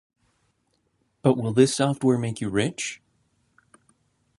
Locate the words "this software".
1.53-2.17